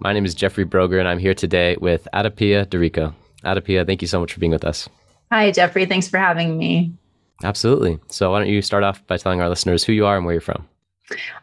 [0.00, 3.14] My name is Jeffrey Broger, and I'm here today with Adapia Dorico.
[3.44, 4.88] Adapia, thank you so much for being with us.
[5.32, 5.86] Hi, Jeffrey.
[5.86, 6.92] Thanks for having me.
[7.42, 7.98] Absolutely.
[8.08, 10.34] So, why don't you start off by telling our listeners who you are and where
[10.34, 10.68] you're from?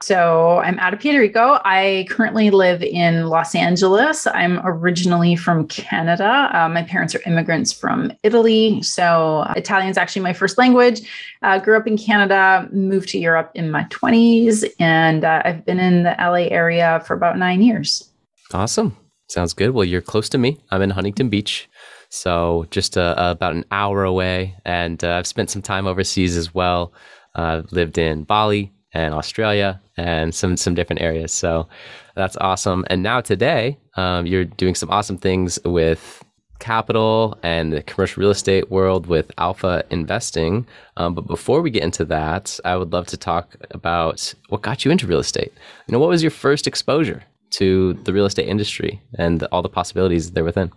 [0.01, 1.59] So I'm out of Puerto Rico.
[1.65, 4.27] I currently live in Los Angeles.
[4.27, 6.49] I'm originally from Canada.
[6.53, 8.81] Uh, my parents are immigrants from Italy.
[8.83, 11.01] So uh, Italian is actually my first language.
[11.41, 15.79] Uh, grew up in Canada, moved to Europe in my 20s, and uh, I've been
[15.79, 18.11] in the LA area for about nine years.
[18.53, 18.95] Awesome.
[19.27, 19.71] Sounds good.
[19.71, 20.59] Well, you're close to me.
[20.71, 21.67] I'm in Huntington Beach.
[22.09, 24.55] So just uh, about an hour away.
[24.65, 26.93] And uh, I've spent some time overseas as well.
[27.35, 31.31] Uh lived in Bali, and Australia and some some different areas.
[31.31, 31.67] So
[32.15, 32.85] that's awesome.
[32.89, 36.23] And now today, um, you're doing some awesome things with
[36.59, 40.65] capital and the commercial real estate world with alpha investing.
[40.95, 44.85] Um, but before we get into that, I would love to talk about what got
[44.85, 45.51] you into real estate.
[45.87, 47.23] You know, what was your first exposure
[47.57, 50.71] to the real estate industry and all the possibilities there within?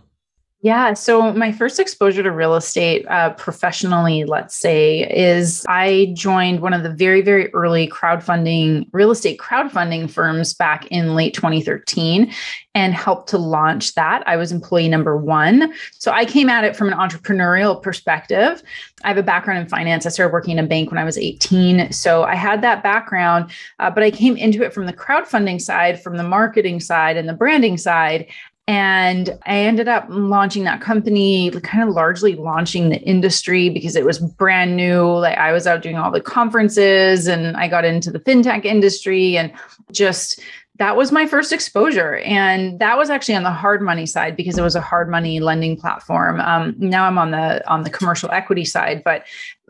[0.61, 0.93] Yeah.
[0.93, 6.73] So, my first exposure to real estate uh, professionally, let's say, is I joined one
[6.73, 12.33] of the very, very early crowdfunding, real estate crowdfunding firms back in late 2013
[12.75, 14.21] and helped to launch that.
[14.27, 15.73] I was employee number one.
[15.93, 18.61] So, I came at it from an entrepreneurial perspective.
[19.05, 20.05] I have a background in finance.
[20.05, 21.93] I started working in a bank when I was 18.
[21.93, 26.03] So, I had that background, uh, but I came into it from the crowdfunding side,
[26.03, 28.27] from the marketing side, and the branding side
[28.69, 34.05] and I ended up launching that company, kind of largely launching the industry because it
[34.05, 35.05] was brand new.
[35.07, 39.37] Like I was out doing all the conferences and I got into the fintech industry
[39.37, 39.51] and
[39.91, 40.39] just
[40.77, 44.57] that was my first exposure and that was actually on the hard money side because
[44.57, 48.31] it was a hard money lending platform um, now i'm on the on the commercial
[48.31, 49.25] equity side but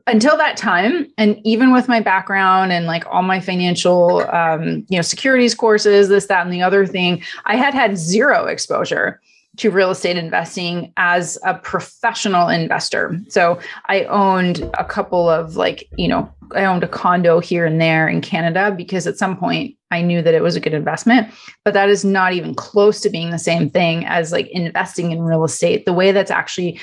[0.10, 4.98] until that time and even with my background and like all my financial um, you
[4.98, 9.22] know securities courses this that and the other thing i had had zero exposure
[9.58, 13.20] to real estate investing as a professional investor.
[13.30, 17.80] So i owned a couple of like you know i owned a condo here and
[17.80, 21.32] there in canada because at some point i knew that it was a good investment
[21.64, 25.22] but that is not even close to being the same thing as like investing in
[25.22, 25.86] real estate.
[25.86, 26.80] The way that's actually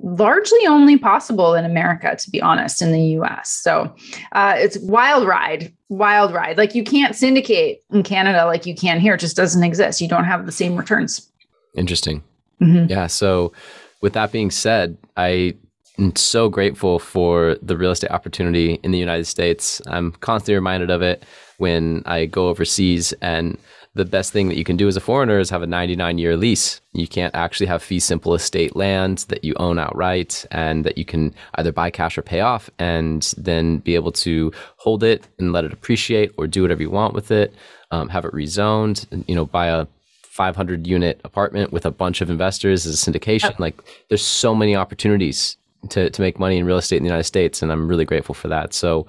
[0.00, 3.50] largely only possible in America, to be honest, in the US.
[3.50, 3.94] So
[4.32, 6.56] uh, it's wild ride, wild ride.
[6.56, 9.14] Like you can't syndicate in Canada like you can here.
[9.14, 10.00] It just doesn't exist.
[10.00, 11.30] You don't have the same returns.
[11.74, 12.22] Interesting.
[12.60, 12.90] Mm-hmm.
[12.90, 13.06] Yeah.
[13.06, 13.52] So
[14.00, 15.54] with that being said, I
[15.98, 19.82] am so grateful for the real estate opportunity in the United States.
[19.86, 21.24] I'm constantly reminded of it
[21.58, 23.58] when I go overseas and
[23.98, 26.36] the best thing that you can do as a foreigner is have a 99 year
[26.36, 26.80] lease.
[26.92, 31.04] You can't actually have fee simple estate land that you own outright and that you
[31.04, 35.52] can either buy cash or pay off and then be able to hold it and
[35.52, 37.52] let it appreciate or do whatever you want with it,
[37.90, 39.86] um, have it rezoned, you know, buy a
[40.22, 43.58] 500 unit apartment with a bunch of investors as a syndication.
[43.58, 45.56] Like there's so many opportunities
[45.90, 47.62] to, to make money in real estate in the United States.
[47.62, 48.72] And I'm really grateful for that.
[48.74, 49.08] So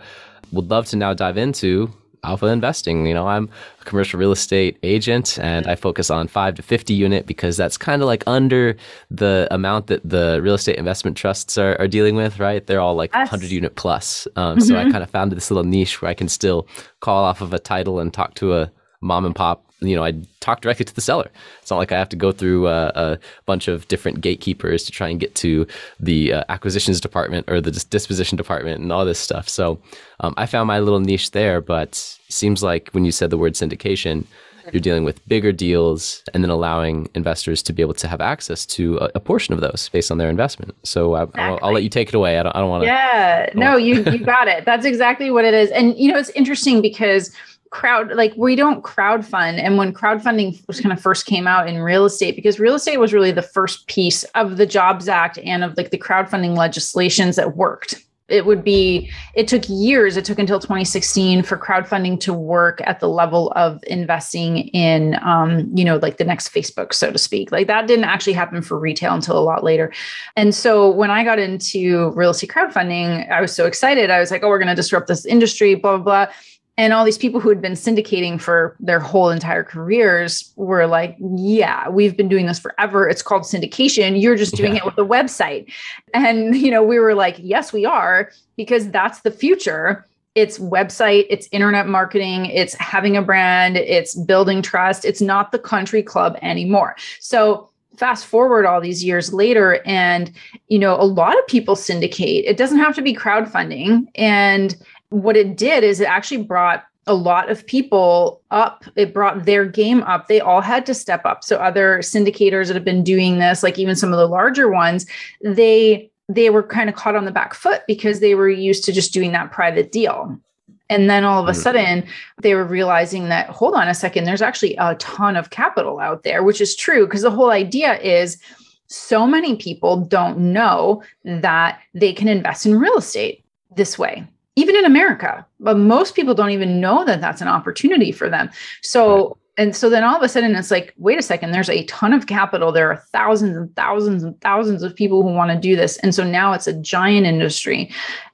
[0.51, 1.93] would love to now dive into
[2.23, 3.05] alpha investing.
[3.05, 3.49] You know, I'm
[3.81, 7.77] a commercial real estate agent and I focus on 5 to 50 unit because that's
[7.77, 8.75] kind of like under
[9.09, 12.65] the amount that the real estate investment trusts are, are dealing with, right?
[12.65, 13.31] They're all like yes.
[13.31, 14.27] 100 unit plus.
[14.35, 14.67] Um, mm-hmm.
[14.67, 14.91] So I mm-hmm.
[14.91, 16.67] kind of found this little niche where I can still
[16.99, 20.13] call off of a title and talk to a, mom and pop you know, I
[20.39, 21.29] talk directly to the seller.
[21.61, 24.91] It's not like I have to go through uh, a bunch of different gatekeepers to
[24.91, 25.65] try and get to
[25.99, 29.47] the uh, acquisitions department or the dis- disposition department and all this stuff.
[29.47, 29.79] So
[30.19, 31.95] um, I found my little niche there, but
[32.27, 34.25] seems like when you said the word syndication,
[34.71, 38.67] you're dealing with bigger deals and then allowing investors to be able to have access
[38.67, 40.75] to a, a portion of those based on their investment.
[40.83, 41.43] So I, exactly.
[41.43, 42.37] I'll, I'll, let you take it away.
[42.37, 42.85] I don't, I don't want to.
[42.85, 44.65] Yeah, no, you you got it.
[44.65, 45.71] That's exactly what it is.
[45.71, 47.33] And you know, it's interesting because
[47.69, 49.59] crowd like we don't crowd fund.
[49.59, 52.97] And when crowdfunding was kind of first came out in real estate because real estate
[52.97, 57.35] was really the first piece of the jobs act and of like the crowdfunding legislations
[57.35, 58.03] that worked.
[58.27, 62.99] It would be it took years it took until 2016 for crowdfunding to work at
[62.99, 67.51] the level of investing in um, you know like the next facebook so to speak.
[67.51, 69.91] Like that didn't actually happen for retail until a lot later.
[70.35, 74.11] And so when i got into real estate crowdfunding i was so excited.
[74.11, 76.33] I was like oh we're going to disrupt this industry blah blah blah
[76.79, 81.17] and all these people who had been syndicating for their whole entire careers were like
[81.19, 83.07] yeah we've been doing this forever.
[83.07, 84.19] It's called syndication.
[84.19, 84.79] You're just doing yeah.
[84.79, 85.71] it with a website.
[86.13, 90.05] And you know we were like yes we are because that's the future.
[90.35, 95.03] It's website it's internet marketing it's having a brand it's building trust.
[95.03, 96.95] It's not the country club anymore.
[97.19, 100.31] So fast forward all these years later and
[100.69, 102.45] you know a lot of people syndicate.
[102.45, 104.07] It doesn't have to be crowdfunding.
[104.15, 104.77] And
[105.09, 108.85] what it did is it actually brought a lot of people up.
[108.95, 110.27] It brought their game up.
[110.27, 111.43] They all had to step up.
[111.43, 115.05] So other syndicators that have been doing this, like even some of the larger ones,
[115.41, 118.91] they they were kind of caught on the back foot because they were used to
[118.91, 120.39] just doing that private deal.
[120.87, 121.61] And then all of a mm-hmm.
[121.61, 122.07] sudden,
[122.41, 126.21] they were realizing that, hold on a second, there's actually a ton of capital out
[126.21, 128.37] there, which is true because the whole idea is
[128.85, 133.43] so many people don't know that they can invest in real estate
[133.75, 134.27] this way
[134.59, 135.45] even in America.
[135.61, 138.49] But most people don't even know that that's an opportunity for them.
[138.81, 141.85] So, and so then all of a sudden it's like, wait a second, there's a
[141.85, 142.71] ton of capital.
[142.71, 145.97] There are thousands and thousands and thousands of people who want to do this.
[145.97, 147.89] And so now it's a giant industry.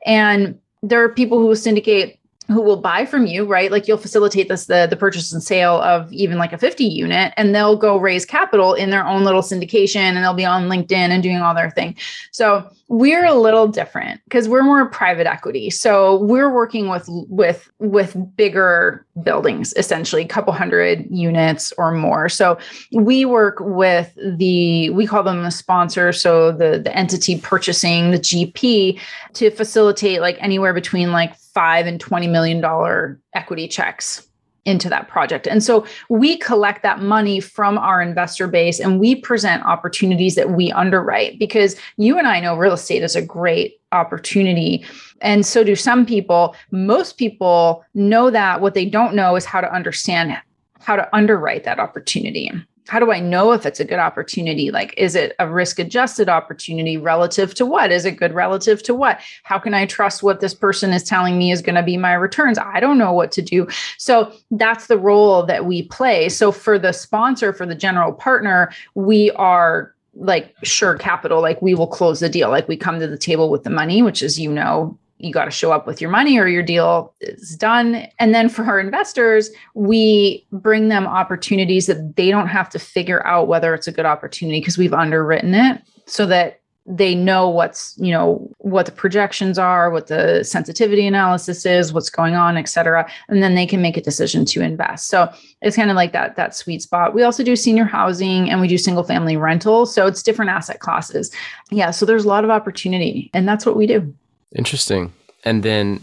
[0.05, 3.71] And there are people who syndicate who will buy from you, right?
[3.71, 7.33] Like you'll facilitate this the the purchase and sale of even like a 50 unit
[7.37, 10.91] and they'll go raise capital in their own little syndication and they'll be on LinkedIn
[10.91, 11.95] and doing all their thing.
[12.31, 15.71] So we're a little different because we're more private equity.
[15.71, 22.29] So we're working with with with bigger buildings, essentially a couple hundred units or more.
[22.29, 22.59] So
[22.91, 28.19] we work with the we call them the sponsor, so the the entity purchasing, the
[28.19, 28.99] GP
[29.33, 34.27] to facilitate like anywhere between like 5 and 20 million dollar equity checks
[34.65, 35.47] into that project.
[35.47, 40.51] And so we collect that money from our investor base and we present opportunities that
[40.51, 44.83] we underwrite because you and I know real estate is a great opportunity.
[45.21, 46.55] And so do some people.
[46.71, 48.59] Most people know that.
[48.59, 50.35] What they don't know is how to understand
[50.79, 52.51] how to underwrite that opportunity
[52.87, 54.71] how do I know if it's a good opportunity?
[54.71, 57.91] Like, is it a risk adjusted opportunity relative to what?
[57.91, 59.19] Is it good relative to what?
[59.43, 62.13] How can I trust what this person is telling me is going to be my
[62.13, 62.57] returns?
[62.57, 63.67] I don't know what to do.
[63.97, 66.29] So that's the role that we play.
[66.29, 71.75] So for the sponsor, for the general partner, we are like sure capital, like we
[71.75, 72.49] will close the deal.
[72.49, 75.45] Like we come to the table with the money, which is, you know, you got
[75.45, 78.05] to show up with your money or your deal is done.
[78.19, 83.25] And then for our investors, we bring them opportunities that they don't have to figure
[83.25, 87.97] out whether it's a good opportunity because we've underwritten it so that they know what's
[87.97, 92.69] you know what the projections are what the sensitivity analysis is what's going on et
[92.69, 95.07] cetera and then they can make a decision to invest.
[95.07, 95.31] So
[95.63, 97.15] it's kind of like that that sweet spot.
[97.15, 100.79] We also do senior housing and we do single family rental so it's different asset
[100.79, 101.31] classes.
[101.71, 104.13] Yeah so there's a lot of opportunity and that's what we do
[104.53, 105.13] Interesting.
[105.43, 106.01] And then,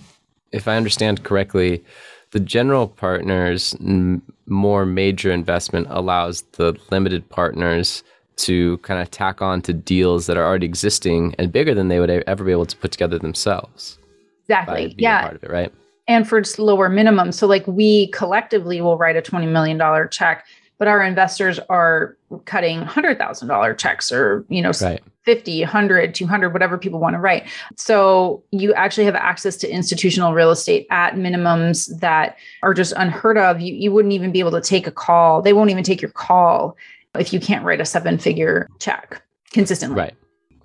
[0.53, 1.85] if I understand correctly,
[2.33, 8.03] the general partners n- more major investment allows the limited partners
[8.37, 12.01] to kind of tack on to deals that are already existing and bigger than they
[12.01, 13.99] would ever be able to put together themselves.
[14.45, 14.95] Exactly.
[14.99, 15.23] Yeah.
[15.23, 15.73] Part of it, right?
[16.09, 17.31] And for lower minimum.
[17.33, 19.81] So, like, we collectively will write a $20 million
[20.11, 20.45] check,
[20.79, 25.01] but our investors are cutting $100,000 checks or, you know, right.
[25.25, 27.45] 50, 100, 200, whatever people want to write.
[27.77, 33.39] So you actually have access to institutional real estate at minimums that are just unheard
[33.39, 33.61] of.
[33.61, 35.43] You, you wouldn't even be able to take a call.
[35.43, 36.77] They won't even take your call
[37.17, 39.97] if you can't write a seven figure check consistently.
[39.97, 40.15] Right.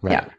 [0.01, 0.11] Right.
[0.13, 0.29] Yeah.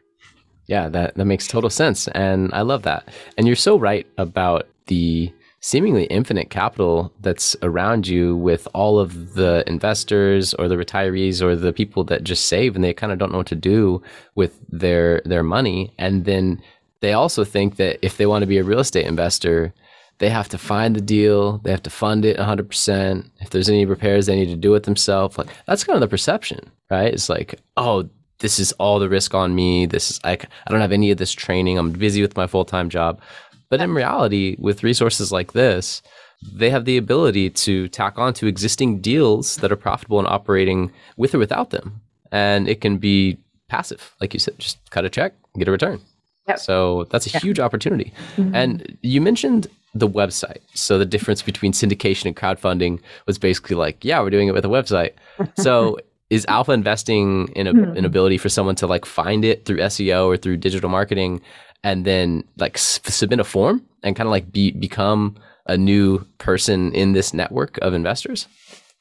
[0.67, 2.07] Yeah, that, that makes total sense.
[2.09, 3.09] And I love that.
[3.37, 9.33] And you're so right about the seemingly infinite capital that's around you with all of
[9.33, 13.19] the investors or the retirees or the people that just save and they kind of
[13.19, 14.01] don't know what to do
[14.35, 16.61] with their their money and then
[17.01, 19.73] they also think that if they want to be a real estate investor
[20.19, 23.29] they have to find the deal, they have to fund it 100%.
[23.39, 25.37] If there's any repairs, they need to do it themselves.
[25.37, 27.13] Like that's kind of the perception, right?
[27.13, 29.85] It's like, oh, this is all the risk on me.
[29.85, 31.77] This is like I don't have any of this training.
[31.77, 33.21] I'm busy with my full-time job.
[33.69, 36.01] But in reality, with resources like this,
[36.41, 40.91] they have the ability to tack on to existing deals that are profitable and operating
[41.17, 42.01] with or without them.
[42.31, 45.99] And it can be passive, like you said, just cut a check, get a return.
[46.47, 46.59] Yep.
[46.59, 48.11] So that's a huge opportunity.
[48.37, 48.55] Mm-hmm.
[48.55, 50.61] And you mentioned the website.
[50.73, 54.65] So the difference between syndication and crowdfunding was basically like, yeah, we're doing it with
[54.65, 55.13] a website.
[55.57, 55.97] So
[56.29, 57.97] is alpha investing in a, mm-hmm.
[57.97, 61.41] an ability for someone to like find it through SEO or through digital marketing
[61.83, 65.35] and then like s- submit a form and kind of like be become
[65.67, 68.47] a new person in this network of investors?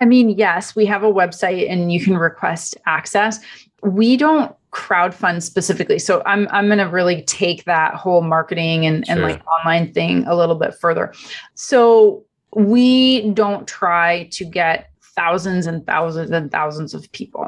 [0.00, 3.40] I mean, yes, we have a website and you can request access.
[3.82, 5.98] We don't crowdfund specifically.
[5.98, 9.14] So I'm I'm going to really take that whole marketing and, sure.
[9.14, 11.12] and like online thing a little bit further.
[11.54, 17.44] So we don't try to get thousands and thousands and thousands of people.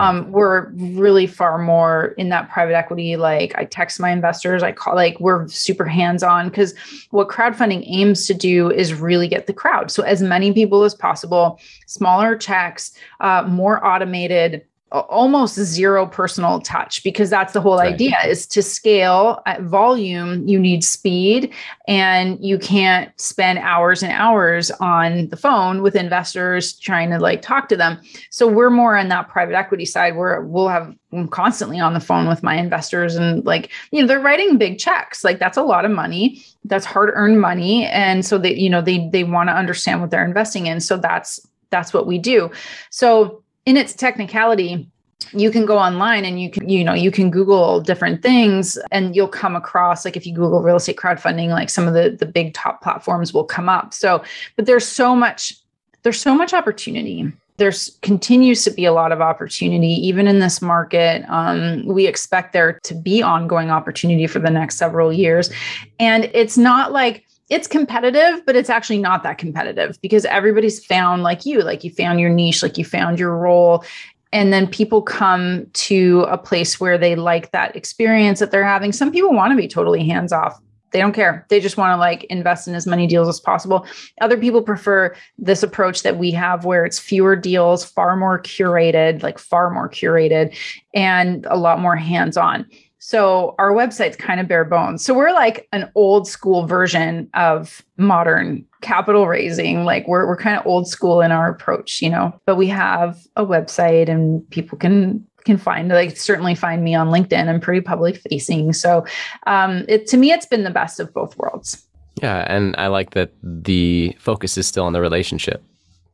[0.00, 3.14] Um, we're really far more in that private equity.
[3.14, 6.74] Like I text my investors, I call like we're super hands on because
[7.12, 9.92] what crowdfunding aims to do is really get the crowd.
[9.92, 14.64] So as many people as possible, smaller checks, uh, more automated
[15.00, 17.94] almost zero personal touch because that's the whole right.
[17.94, 21.52] idea is to scale at volume you need speed
[21.88, 27.42] and you can't spend hours and hours on the phone with investors trying to like
[27.42, 28.00] talk to them.
[28.30, 32.00] So we're more on that private equity side where we'll have I'm constantly on the
[32.00, 35.24] phone with my investors and like you know they're writing big checks.
[35.24, 36.44] Like that's a lot of money.
[36.64, 37.86] That's hard earned money.
[37.86, 40.80] And so they you know they they want to understand what they're investing in.
[40.80, 42.50] So that's that's what we do.
[42.90, 44.88] So in its technicality
[45.32, 49.16] you can go online and you can you know you can google different things and
[49.16, 52.26] you'll come across like if you google real estate crowdfunding like some of the the
[52.26, 53.92] big top platforms will come up.
[53.92, 54.22] So
[54.56, 55.54] but there's so much
[56.02, 57.32] there's so much opportunity.
[57.56, 61.24] There's continues to be a lot of opportunity even in this market.
[61.28, 65.50] Um, we expect there to be ongoing opportunity for the next several years.
[65.98, 71.22] And it's not like it's competitive, but it's actually not that competitive because everybody's found
[71.22, 73.84] like you, like you found your niche, like you found your role.
[74.32, 78.92] And then people come to a place where they like that experience that they're having.
[78.92, 80.60] Some people want to be totally hands off.
[80.90, 81.46] They don't care.
[81.48, 83.86] They just want to like invest in as many deals as possible.
[84.20, 89.22] Other people prefer this approach that we have where it's fewer deals, far more curated,
[89.22, 90.56] like far more curated,
[90.94, 92.66] and a lot more hands on.
[93.06, 95.04] So our website's kind of bare bones.
[95.04, 99.84] So we're like an old school version of modern capital raising.
[99.84, 102.36] Like we're we're kind of old school in our approach, you know.
[102.46, 107.10] But we have a website and people can can find like certainly find me on
[107.10, 107.48] LinkedIn.
[107.48, 108.72] I'm pretty public facing.
[108.72, 109.06] So
[109.46, 111.86] um it to me it's been the best of both worlds.
[112.20, 115.62] Yeah, and I like that the focus is still on the relationship.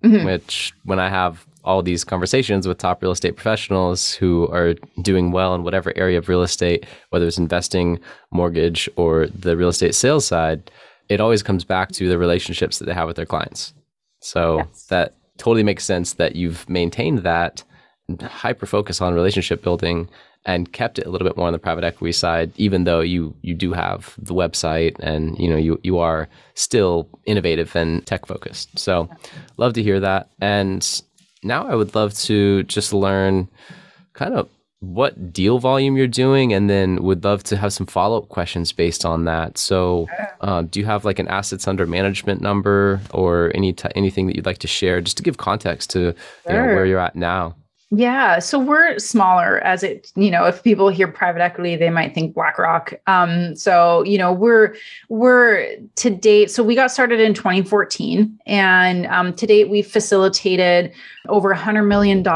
[0.03, 0.27] Mm-hmm.
[0.27, 5.31] Which when I have all these conversations with top real estate professionals who are doing
[5.31, 8.01] well in whatever area of real estate, whether it's investing,
[8.33, 10.71] mortgage, or the real estate sales side,
[11.09, 13.75] it always comes back to the relationships that they have with their clients.
[14.21, 14.87] So yes.
[14.87, 17.63] that totally makes sense that you've maintained that
[18.21, 20.09] hyper focus on relationship building
[20.45, 23.35] and kept it a little bit more on the private equity side, even though you
[23.43, 28.27] you do have the website and you know you you are still innovative and tech
[28.27, 28.79] focused.
[28.79, 29.09] So
[29.57, 30.31] love to hear that.
[30.41, 31.03] And
[31.43, 33.49] now I would love to just learn
[34.15, 34.49] kind of
[34.81, 39.05] what deal volume you're doing and then would love to have some follow-up questions based
[39.05, 40.09] on that so
[40.41, 44.35] uh, do you have like an assets under management number or any t- anything that
[44.35, 46.53] you'd like to share just to give context to sure.
[46.53, 47.55] you know, where you're at now
[47.95, 52.15] yeah, so we're smaller as it, you know, if people hear private equity, they might
[52.15, 52.95] think BlackRock.
[53.07, 54.75] Um, so, you know, we're
[55.11, 60.91] we're to date, so we got started in 2014 and um, to date we've facilitated
[61.29, 62.27] over $100 million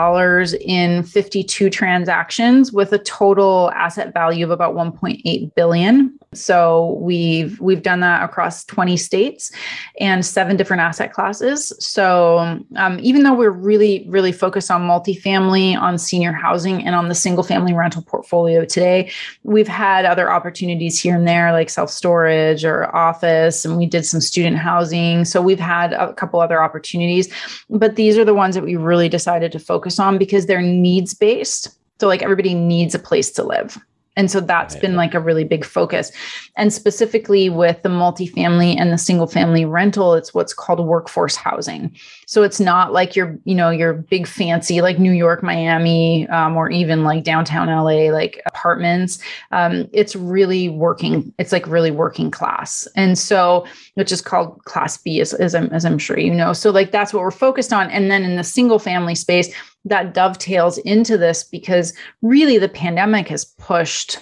[0.60, 6.18] in 52 transactions with a total asset value of about 1.8 billion.
[6.34, 9.50] So we've we've done that across 20 states
[9.98, 11.72] and seven different asset classes.
[11.78, 17.08] So um, even though we're really really focused on multifamily, on senior housing, and on
[17.08, 19.10] the single family rental portfolio today,
[19.42, 24.04] we've had other opportunities here and there like self storage or office, and we did
[24.04, 25.24] some student housing.
[25.24, 27.32] So we've had a couple other opportunities,
[27.70, 31.14] but these are the ones that we really decided to focus on because they're needs
[31.14, 31.76] based.
[32.00, 33.78] So like everybody needs a place to live
[34.16, 34.80] And so that's right.
[34.80, 36.10] been like a really big focus.
[36.56, 41.94] And specifically with the multifamily and the single family rental, it's what's called workforce housing.
[42.26, 46.56] So it's not like your, you know, your big fancy like New York, Miami, um,
[46.56, 49.18] or even like downtown LA, like apartments.
[49.52, 51.32] Um, it's really working.
[51.38, 52.88] It's like really working class.
[52.96, 56.52] And so, which is called class B, as, as, I'm, as I'm sure you know.
[56.52, 57.90] So like that's what we're focused on.
[57.90, 59.54] And then in the single family space,
[59.86, 64.18] that dovetails into this because really the pandemic has pushed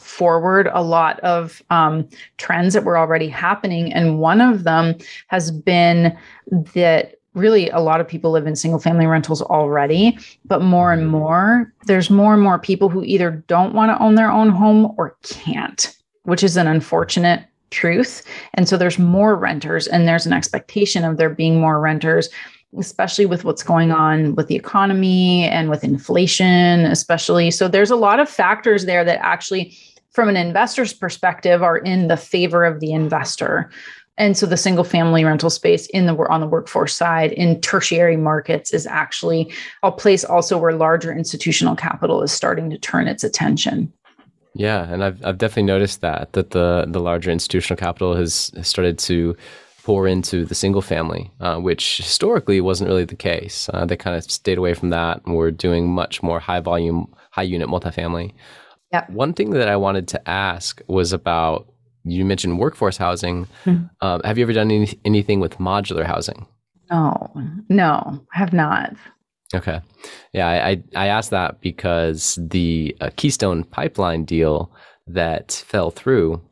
[0.00, 3.92] forward a lot of um, trends that were already happening.
[3.92, 4.96] And one of them
[5.28, 6.16] has been
[6.74, 11.08] that really a lot of people live in single family rentals already, but more and
[11.08, 14.94] more, there's more and more people who either don't want to own their own home
[14.96, 18.24] or can't, which is an unfortunate truth.
[18.54, 22.28] And so there's more renters, and there's an expectation of there being more renters
[22.76, 27.50] especially with what's going on with the economy and with inflation, especially.
[27.50, 29.76] So there's a lot of factors there that actually,
[30.10, 33.70] from an investor's perspective, are in the favor of the investor.
[34.18, 38.16] And so the single family rental space in the on the workforce side in tertiary
[38.16, 43.22] markets is actually a place also where larger institutional capital is starting to turn its
[43.22, 43.92] attention.
[44.54, 48.66] Yeah, and I've I've definitely noticed that that the the larger institutional capital has, has
[48.66, 49.36] started to
[49.88, 53.70] pour into the single family, uh, which historically wasn't really the case.
[53.72, 57.10] Uh, they kind of stayed away from that and were doing much more high volume,
[57.30, 58.34] high unit multifamily.
[58.92, 59.08] Yep.
[59.08, 61.72] One thing that I wanted to ask was about
[62.04, 63.46] you mentioned workforce housing.
[63.64, 63.84] Mm-hmm.
[64.06, 66.46] Um, have you ever done any, anything with modular housing?
[66.90, 67.32] No,
[67.70, 68.94] no, I have not.
[69.54, 69.80] Okay.
[70.34, 74.70] Yeah, I, I asked that because the uh, Keystone pipeline deal
[75.06, 76.42] that fell through,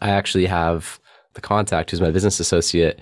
[0.00, 0.98] I actually have
[1.36, 3.00] the contact, who's my business associate,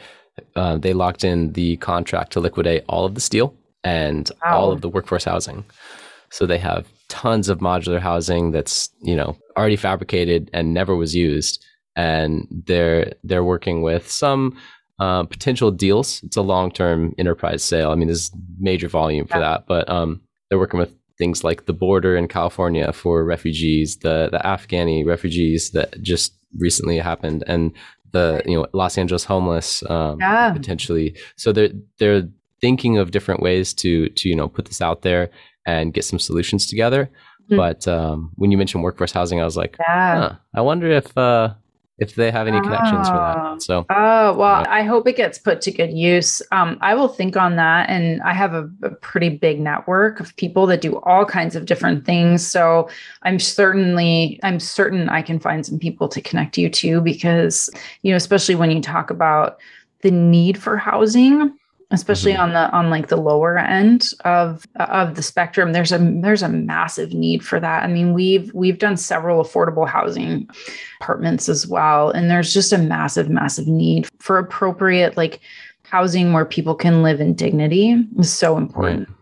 [0.56, 4.58] uh, they locked in the contract to liquidate all of the steel and wow.
[4.58, 5.64] all of the workforce housing.
[6.30, 11.14] So they have tons of modular housing that's you know already fabricated and never was
[11.14, 11.64] used,
[11.96, 14.56] and they're they're working with some
[14.98, 16.22] uh, potential deals.
[16.24, 17.90] It's a long term enterprise sale.
[17.90, 19.50] I mean, there's major volume for yeah.
[19.50, 24.28] that, but um, they're working with things like the border in California for refugees, the
[24.32, 27.72] the Afghani refugees that just recently happened, and
[28.14, 30.52] the you know Los Angeles homeless um, yeah.
[30.52, 31.16] potentially.
[31.36, 32.28] So they're they're
[32.60, 35.30] thinking of different ways to to you know put this out there
[35.66, 37.10] and get some solutions together.
[37.44, 37.56] Mm-hmm.
[37.56, 40.20] But um, when you mentioned workforce housing, I was like, yeah.
[40.20, 41.52] Huh, I wonder if uh,
[41.98, 43.36] if they have any connections for that.
[43.36, 43.56] Ah.
[43.58, 44.66] So, oh well, yeah.
[44.68, 46.42] I hope it gets put to good use.
[46.50, 50.34] Um, I will think on that, and I have a, a, pretty big network of
[50.36, 52.46] people that do all kinds of different things.
[52.46, 52.88] So,
[53.22, 57.70] I'm certainly, I'm certain I can find some people to connect you to because
[58.02, 59.60] you know, especially when you talk about
[60.02, 61.56] the need for housing
[61.94, 62.42] especially mm-hmm.
[62.42, 66.48] on the on like the lower end of of the spectrum there's a there's a
[66.48, 70.48] massive need for that i mean we've we've done several affordable housing
[71.00, 75.40] apartments as well and there's just a massive massive need for appropriate like
[75.84, 79.18] housing where people can live in dignity is so important right.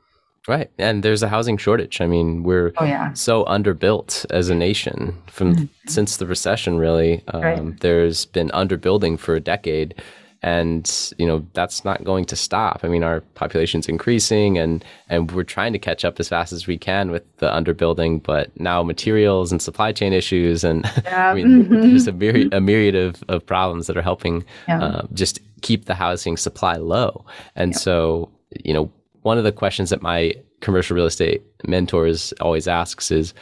[0.48, 0.70] Right.
[0.76, 2.00] And there's a housing shortage.
[2.00, 3.12] I mean, we're oh, yeah.
[3.12, 5.64] so underbuilt as a nation from mm-hmm.
[5.86, 7.22] since the recession, really.
[7.28, 7.80] Um, right.
[7.80, 9.94] There's been underbuilding for a decade
[10.42, 12.80] and you know that's not going to stop.
[12.82, 16.66] I mean, our population's increasing, and and we're trying to catch up as fast as
[16.66, 18.22] we can with the underbuilding.
[18.22, 21.30] But now materials and supply chain issues, and yeah.
[21.30, 21.80] I mean, mm-hmm.
[21.80, 24.82] there's a myriad, a myriad of, of problems that are helping yeah.
[24.82, 27.24] uh, just keep the housing supply low.
[27.56, 27.78] And yeah.
[27.78, 28.30] so,
[28.64, 33.32] you know, one of the questions that my commercial real estate mentors always asks is,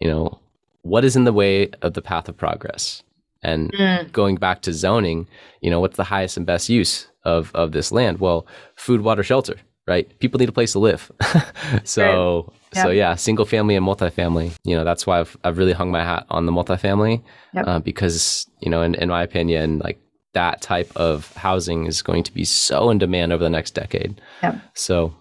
[0.00, 0.38] you know,
[0.82, 3.02] what is in the way of the path of progress?
[3.42, 4.10] And mm.
[4.12, 5.26] going back to zoning,
[5.60, 8.18] you know, what's the highest and best use of of this land?
[8.18, 8.46] Well,
[8.76, 10.18] food, water, shelter, right?
[10.18, 11.10] People need a place to live.
[11.84, 12.84] so yep.
[12.84, 14.52] so yeah, single family and multifamily.
[14.64, 17.22] You know, that's why I've I've really hung my hat on the multifamily
[17.54, 17.66] yep.
[17.66, 20.00] uh, because you know, in in my opinion, like
[20.36, 24.20] that type of housing is going to be so in demand over the next decade.
[24.42, 24.60] Yep.
[24.74, 25.14] So,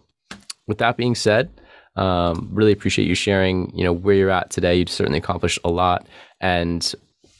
[0.68, 1.50] with that being said,
[1.96, 3.72] um, really appreciate you sharing.
[3.74, 4.76] You know where you're at today.
[4.76, 6.08] You've certainly accomplished a lot,
[6.42, 6.94] and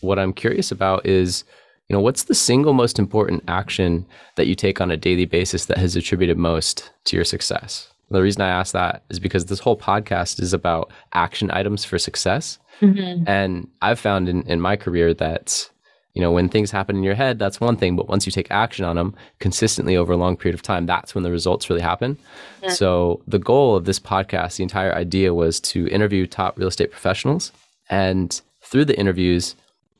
[0.06, 1.44] what I'm curious about is,
[1.90, 4.06] you know, what's the single most important action
[4.38, 7.90] that you take on a daily basis that has attributed most to your success?
[8.10, 11.98] The reason I ask that is because this whole podcast is about action items for
[11.98, 12.60] success.
[12.82, 13.28] Mm-hmm.
[13.28, 15.70] And I've found in, in my career that,
[16.14, 17.96] you know, when things happen in your head, that's one thing.
[17.96, 21.16] But once you take action on them consistently over a long period of time, that's
[21.16, 22.18] when the results really happen.
[22.62, 22.70] Yeah.
[22.70, 26.92] So the goal of this podcast, the entire idea was to interview top real estate
[26.92, 27.52] professionals.
[27.90, 29.56] And through the interviews,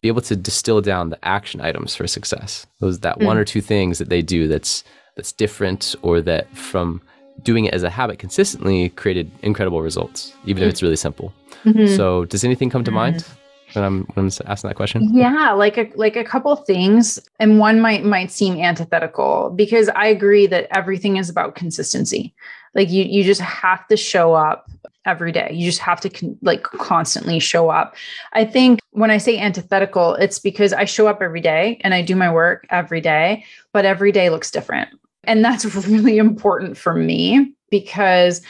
[0.06, 2.68] be able to distill down the action items for success.
[2.80, 3.26] Those that mm.
[3.26, 4.84] one or two things that they do that's
[5.16, 7.02] that's different or that from
[7.42, 10.68] doing it as a habit consistently created incredible results, even mm.
[10.68, 11.34] if it's really simple.
[11.64, 11.96] Mm-hmm.
[11.96, 12.98] So, does anything come to mm-hmm.
[12.98, 13.26] mind?
[13.74, 15.10] when I'm when I'm asking that question?
[15.12, 20.06] Yeah, like a like a couple things, and one might might seem antithetical because I
[20.06, 22.36] agree that everything is about consistency.
[22.76, 24.70] Like you you just have to show up
[25.06, 25.50] every day.
[25.54, 27.96] You just have to con- like constantly show up.
[28.34, 32.02] I think when I say antithetical, it's because I show up every day and I
[32.02, 34.90] do my work every day, but every day looks different.
[35.24, 38.42] And that's really important for me because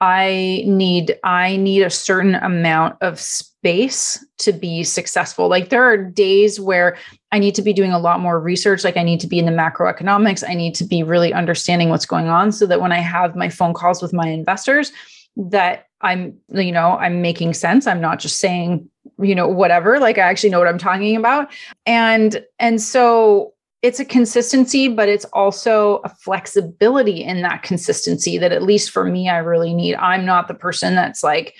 [0.00, 5.48] I need I need a certain amount of space to be successful.
[5.48, 6.96] Like there are days where
[7.30, 9.46] I need to be doing a lot more research like I need to be in
[9.46, 12.98] the macroeconomics, I need to be really understanding what's going on so that when I
[12.98, 14.92] have my phone calls with my investors
[15.36, 17.86] that I'm you know, I'm making sense.
[17.86, 18.88] I'm not just saying,
[19.20, 21.52] you know, whatever, like I actually know what I'm talking about.
[21.86, 28.52] And and so it's a consistency, but it's also a flexibility in that consistency that,
[28.52, 29.96] at least for me, I really need.
[29.96, 31.56] I'm not the person that's like,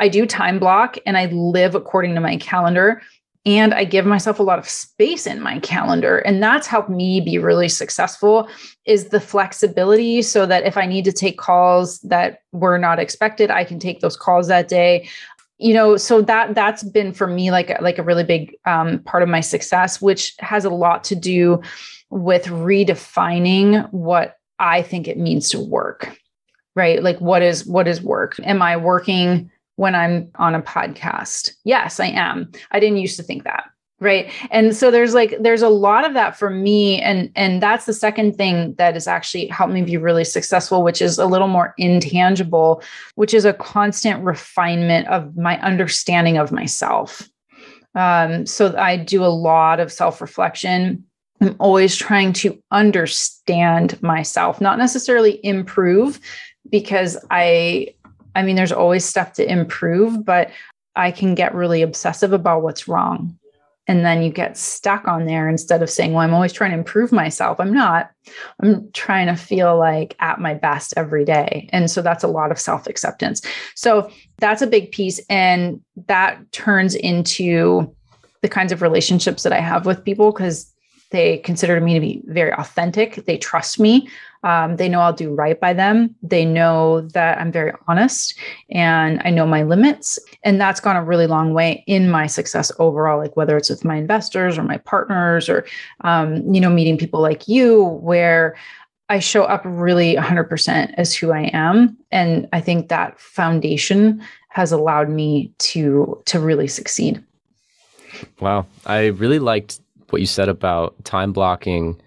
[0.00, 3.02] I do time block and I live according to my calendar.
[3.44, 6.18] And I give myself a lot of space in my calendar.
[6.18, 8.48] And that's helped me be really successful
[8.84, 13.50] is the flexibility so that if I need to take calls that were not expected,
[13.50, 15.08] I can take those calls that day
[15.62, 19.22] you know so that that's been for me like like a really big um, part
[19.22, 21.62] of my success which has a lot to do
[22.10, 26.18] with redefining what i think it means to work
[26.74, 31.52] right like what is what is work am i working when i'm on a podcast.
[31.64, 32.50] Yes i am.
[32.70, 33.64] I didn't used to think that
[34.02, 34.30] right?
[34.50, 37.92] And so there's like there's a lot of that for me and and that's the
[37.92, 41.72] second thing that has actually helped me be really successful which is a little more
[41.78, 42.82] intangible
[43.14, 47.28] which is a constant refinement of my understanding of myself.
[47.94, 51.04] Um, so i do a lot of self-reflection.
[51.40, 56.18] I'm always trying to understand myself not necessarily improve
[56.70, 57.94] because i
[58.34, 60.50] i mean there's always stuff to improve but
[60.96, 63.36] i can get really obsessive about what's wrong.
[63.88, 66.78] And then you get stuck on there instead of saying well i'm always trying to
[66.78, 67.58] improve myself.
[67.58, 68.10] I'm not.
[68.62, 71.68] I'm trying to feel like at my best every day.
[71.72, 73.42] And so that's a lot of self acceptance
[73.74, 77.92] so that's a big piece and that turns into
[78.40, 80.72] the kinds of relationships that i have with people because
[81.12, 83.24] they consider me to be very authentic.
[83.26, 84.08] They trust me
[84.42, 86.14] um, they know I'll do right by them.
[86.22, 88.34] They know that I'm very honest
[88.70, 90.18] and I know my limits.
[90.42, 93.84] And that's gone a really long way in my success overall, like whether it's with
[93.84, 95.64] my investors or my partners or,
[96.00, 98.56] um, you know, meeting people like you, where
[99.08, 101.96] I show up really 100% as who I am.
[102.10, 107.22] And I think that foundation has allowed me to to really succeed.
[108.40, 108.66] Wow.
[108.86, 112.00] I really liked what you said about time blocking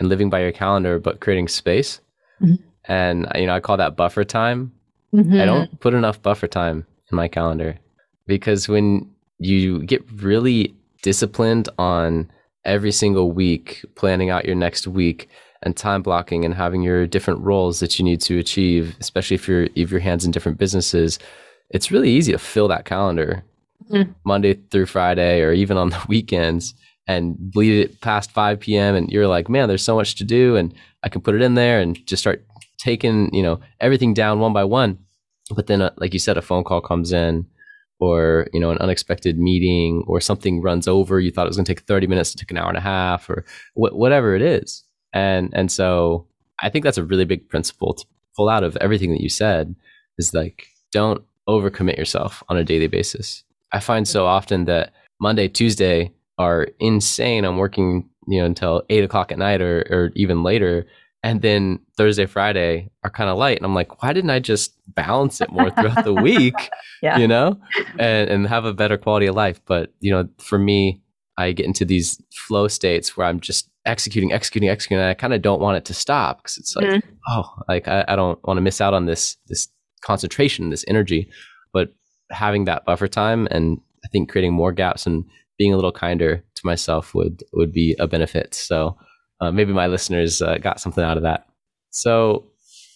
[0.00, 2.00] and living by your calendar, but creating space.
[2.42, 2.54] Mm-hmm.
[2.86, 4.72] And you know, I call that buffer time.
[5.14, 5.40] Mm-hmm.
[5.40, 7.78] I don't put enough buffer time in my calendar
[8.26, 9.08] because when
[9.38, 12.30] you get really disciplined on
[12.64, 15.28] every single week, planning out your next week
[15.62, 19.46] and time blocking and having your different roles that you need to achieve, especially if
[19.46, 21.18] you're if your hands in different businesses,
[21.68, 23.44] it's really easy to fill that calendar
[23.90, 24.12] mm-hmm.
[24.24, 26.74] Monday through Friday or even on the weekends
[27.10, 28.94] and bleed it past 5 p.m.
[28.94, 31.54] and you're like, man, there's so much to do and I can put it in
[31.54, 32.44] there and just start
[32.78, 34.98] taking, you know, everything down one by one.
[35.54, 37.46] But then, uh, like you said, a phone call comes in
[37.98, 41.18] or, you know, an unexpected meeting or something runs over.
[41.18, 42.80] You thought it was going to take 30 minutes, it took an hour and a
[42.80, 43.44] half or
[43.74, 44.84] wh- whatever it is.
[45.12, 46.26] And, and so
[46.62, 49.74] I think that's a really big principle to pull out of everything that you said
[50.16, 53.42] is like, don't overcommit yourself on a daily basis.
[53.72, 57.44] I find so often that Monday, Tuesday, are insane.
[57.44, 60.86] I'm working, you know, until eight o'clock at night or, or even later.
[61.22, 63.58] And then Thursday, Friday are kind of light.
[63.58, 66.54] And I'm like, why didn't I just balance it more throughout the week?
[67.02, 67.18] yeah.
[67.18, 67.60] You know,
[67.98, 69.60] and, and have a better quality of life.
[69.66, 71.02] But, you know, for me,
[71.36, 75.02] I get into these flow states where I'm just executing, executing, executing.
[75.02, 77.10] And I kind of don't want it to stop because it's like, mm-hmm.
[77.28, 79.68] oh, like I, I don't want to miss out on this, this
[80.00, 81.28] concentration, this energy.
[81.74, 81.92] But
[82.30, 85.26] having that buffer time and I think creating more gaps and
[85.60, 88.54] being a little kinder to myself would would be a benefit.
[88.54, 88.96] So
[89.42, 91.46] uh, maybe my listeners uh, got something out of that.
[91.90, 92.46] So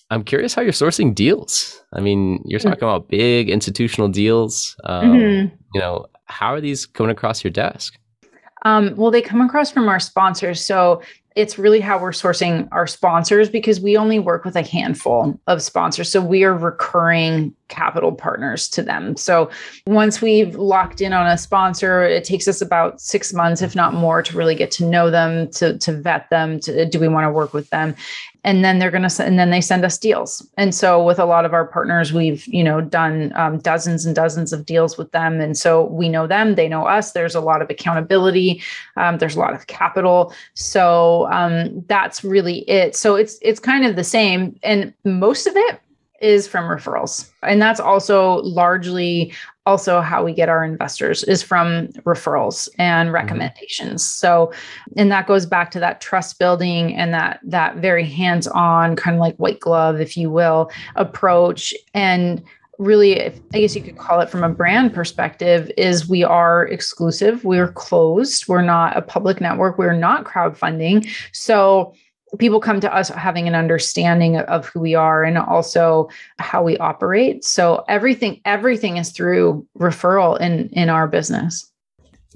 [0.09, 1.83] I'm curious how you're sourcing deals.
[1.93, 2.63] I mean, you're mm.
[2.63, 4.77] talking about big institutional deals.
[4.85, 5.55] Um, mm-hmm.
[5.75, 7.99] You know, how are these coming across your desk?
[8.65, 10.65] Um, well, they come across from our sponsors.
[10.65, 11.03] So
[11.35, 15.61] it's really how we're sourcing our sponsors because we only work with a handful of
[15.63, 16.09] sponsors.
[16.11, 19.17] So we are recurring capital partners to them.
[19.17, 19.51] So
[19.87, 23.95] once we've locked in on a sponsor, it takes us about six months, if not
[23.95, 27.25] more, to really get to know them, to, to vet them, to do we want
[27.25, 27.97] to work with them?
[28.45, 30.47] And then they're going to and then they send us deals.
[30.57, 34.15] And so with a lot of our partners we've you know done um, dozens and
[34.15, 35.41] dozens of deals with them.
[35.41, 38.63] And so we know them they know us there's a lot of accountability
[38.97, 40.33] um, there's a lot of capital.
[40.55, 42.95] So um, that's really it.
[42.95, 44.59] So it's it's kind of the same.
[44.63, 45.81] And most of it
[46.21, 47.31] is from referrals.
[47.43, 49.33] And that's also largely
[49.67, 53.15] also how we get our investors is from referrals and mm-hmm.
[53.15, 54.03] recommendations.
[54.03, 54.19] Mm-hmm.
[54.19, 54.53] So
[54.97, 59.21] and that goes back to that trust building and that that very hands-on kind of
[59.21, 62.43] like white glove if you will approach and
[62.79, 66.67] really if, i guess you could call it from a brand perspective is we are
[66.67, 71.95] exclusive we're closed we're not a public network we're not crowdfunding so
[72.39, 76.77] people come to us having an understanding of who we are and also how we
[76.79, 77.45] operate.
[77.45, 81.71] So everything everything is through referral in in our business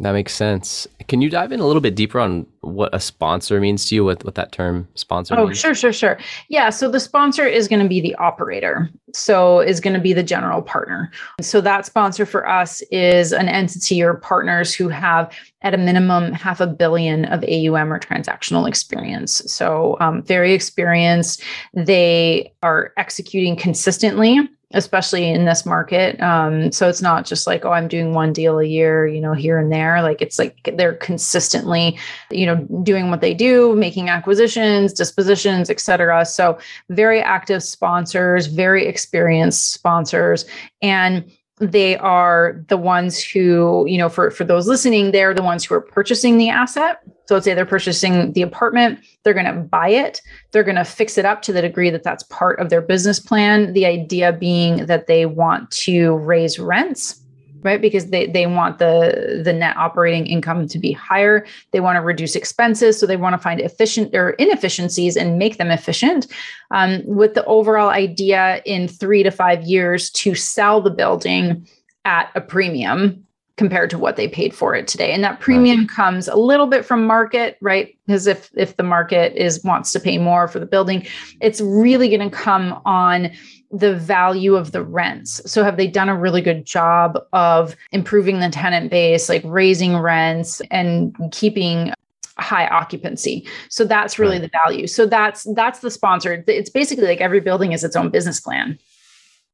[0.01, 0.87] that makes sense.
[1.09, 4.05] Can you dive in a little bit deeper on what a sponsor means to you?
[4.05, 5.35] What what that term sponsor?
[5.37, 5.59] Oh, means?
[5.59, 6.19] sure, sure, sure.
[6.49, 6.71] Yeah.
[6.71, 8.91] So the sponsor is going to be the operator.
[9.13, 11.11] So is going to be the general partner.
[11.41, 16.33] So that sponsor for us is an entity or partners who have at a minimum
[16.33, 19.43] half a billion of AUM or transactional experience.
[19.53, 21.43] So um, very experienced.
[21.75, 26.21] They are executing consistently especially in this market.
[26.21, 29.33] Um, so it's not just like, oh, I'm doing one deal a year, you know,
[29.33, 30.03] here and there.
[30.03, 31.99] Like it's like they're consistently,
[32.31, 36.27] you know, doing what they do, making acquisitions, dispositions, et cetera.
[36.27, 36.59] So
[36.91, 40.45] very active sponsors, very experienced sponsors.
[40.83, 41.25] And
[41.61, 45.75] they are the ones who, you know, for, for those listening, they're the ones who
[45.75, 47.01] are purchasing the asset.
[47.27, 50.85] So let's say they're purchasing the apartment, they're going to buy it, they're going to
[50.85, 53.75] fix it up to the degree that that's part of their business plan.
[53.75, 57.23] The idea being that they want to raise rents
[57.63, 57.81] right?
[57.81, 61.47] Because they they want the the net operating income to be higher.
[61.73, 65.59] They want to reduce expenses so they want to find efficient or inefficiencies and make
[65.59, 66.27] them efficient
[66.71, 71.67] um, with the overall idea in three to five years to sell the building
[72.05, 73.25] at a premium
[73.57, 75.13] compared to what they paid for it today.
[75.13, 75.89] And that premium right.
[75.89, 77.97] comes a little bit from market right?
[78.07, 81.07] Because if if the market is wants to pay more for the building
[81.41, 83.31] it's really going to come on
[83.71, 85.41] the value of the rents.
[85.51, 89.99] So have they done a really good job of improving the tenant base, like raising
[89.99, 91.93] rents and keeping
[92.39, 93.47] high occupancy.
[93.69, 94.51] So that's really right.
[94.51, 94.87] the value.
[94.87, 96.45] So that's that's the sponsor.
[96.47, 98.79] It's basically like every building is its own business plan.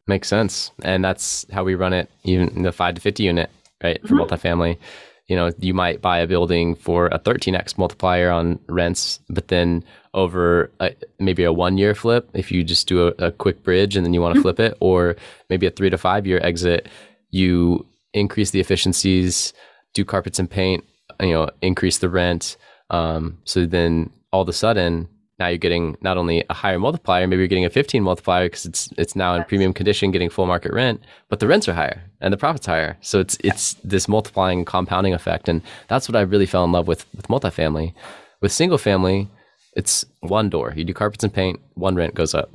[0.06, 0.70] Makes sense.
[0.82, 3.50] And that's how we run it even in the 5 to 50 unit,
[3.82, 4.00] right?
[4.02, 4.20] For mm-hmm.
[4.20, 4.78] multifamily
[5.26, 9.82] you know, you might buy a building for a 13x multiplier on rents, but then
[10.12, 13.96] over a, maybe a one year flip, if you just do a, a quick bridge
[13.96, 14.54] and then you want to mm-hmm.
[14.54, 15.16] flip it, or
[15.48, 16.88] maybe a three to five year exit,
[17.30, 19.54] you increase the efficiencies,
[19.94, 20.84] do carpets and paint,
[21.20, 22.56] you know, increase the rent.
[22.90, 27.26] Um, so then all of a sudden, now you're getting not only a higher multiplier,
[27.26, 30.46] maybe you're getting a 15 multiplier because it's it's now in premium condition, getting full
[30.46, 32.96] market rent, but the rents are higher and the profits higher.
[33.00, 36.86] So it's it's this multiplying compounding effect, and that's what I really fell in love
[36.86, 37.94] with with multifamily.
[38.40, 39.28] With single family,
[39.74, 40.72] it's one door.
[40.76, 42.50] You do carpets and paint, one rent goes up.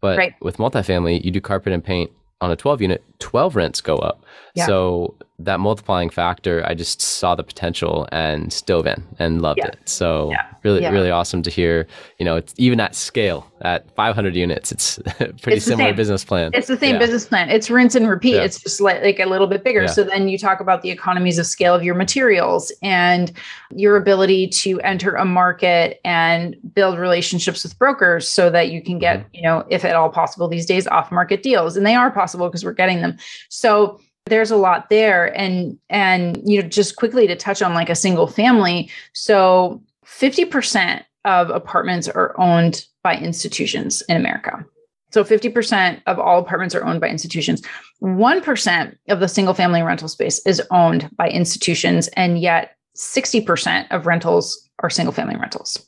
[0.00, 0.34] But right.
[0.40, 4.24] with multifamily, you do carpet and paint on a 12 unit, 12 rents go up.
[4.54, 4.66] Yeah.
[4.66, 9.68] So that multiplying factor, I just saw the potential and dove in and loved yeah.
[9.68, 9.78] it.
[9.88, 10.46] So yeah.
[10.62, 11.86] really, really awesome to hear.
[12.18, 16.50] You know, it's even at scale at 500 units, it's pretty it's similar business plan.
[16.52, 17.48] It's the same business plan.
[17.48, 18.36] It's rinse and repeat.
[18.36, 19.88] It's just like, like a little bit bigger.
[19.88, 23.32] So then you talk about the economies of scale of your materials and
[23.74, 28.98] your ability to enter a market and build relationships with brokers so that you can
[28.98, 29.36] get, mm-hmm.
[29.36, 31.76] you know, if at all possible these days, off market deals.
[31.76, 33.11] And they are possible because we're getting them.
[33.48, 35.36] So there's a lot there.
[35.38, 38.90] And and you know just quickly to touch on like a single family.
[39.12, 44.64] So 50% of apartments are owned by institutions in america.
[45.10, 47.62] So 50% of all apartments are owned by institutions.
[48.02, 54.06] 1% of the single family rental space is owned by institutions and yet 60% of
[54.06, 55.86] rentals are single family rentals.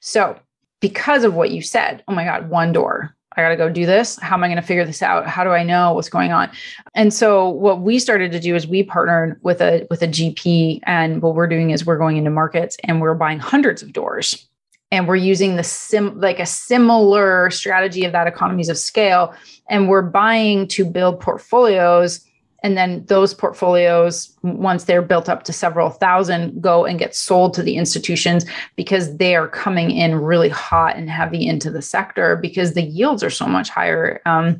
[0.00, 0.38] So
[0.80, 3.84] because of what you said oh my god one door I got to go do
[3.84, 4.18] this.
[4.20, 5.26] How am I going to figure this out?
[5.26, 6.50] How do I know what's going on?
[6.94, 10.80] And so what we started to do is we partnered with a with a GP
[10.84, 14.48] and what we're doing is we're going into markets and we're buying hundreds of doors.
[14.92, 19.34] And we're using the sim like a similar strategy of that economies of scale
[19.68, 22.24] and we're buying to build portfolios
[22.62, 27.54] and then those portfolios once they're built up to several thousand go and get sold
[27.54, 28.44] to the institutions
[28.76, 33.22] because they are coming in really hot and heavy into the sector because the yields
[33.22, 34.58] are so much higher um,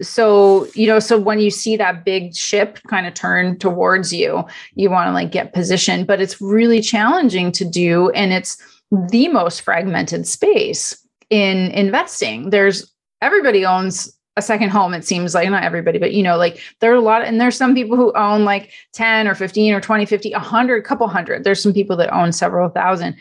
[0.00, 4.44] so you know so when you see that big ship kind of turn towards you
[4.74, 8.56] you want to like get positioned but it's really challenging to do and it's
[8.90, 10.96] the most fragmented space
[11.30, 12.50] in investing.
[12.50, 16.60] There's everybody owns a second home it seems like not everybody but you know like
[16.80, 19.80] there are a lot and there's some people who own like 10 or 15 or
[19.80, 21.44] 20 50 100 couple hundred.
[21.44, 23.16] There's some people that own several thousand.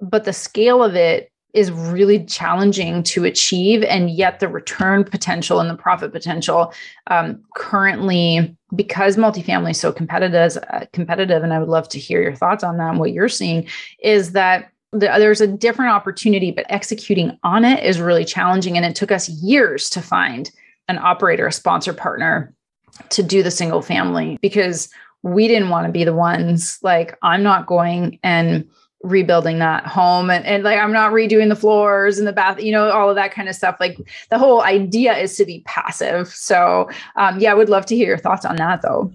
[0.00, 5.58] But the scale of it is really challenging to achieve and yet the return potential
[5.58, 6.74] and the profit potential
[7.06, 12.20] um, currently because multifamily is so competitive uh, competitive and i would love to hear
[12.20, 13.66] your thoughts on that and what you're seeing
[14.00, 18.76] is that there's a different opportunity, but executing on it is really challenging.
[18.76, 20.50] And it took us years to find
[20.88, 22.54] an operator, a sponsor partner
[23.10, 24.88] to do the single family because
[25.22, 28.68] we didn't want to be the ones like, I'm not going and
[29.02, 32.72] rebuilding that home and, and like I'm not redoing the floors and the bath, you
[32.72, 33.76] know, all of that kind of stuff.
[33.78, 33.98] Like
[34.30, 36.28] the whole idea is to be passive.
[36.28, 39.12] So um, yeah, I would love to hear your thoughts on that though.